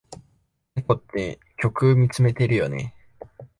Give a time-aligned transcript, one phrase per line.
[0.73, 2.95] 猫って虚空みつめてるよね。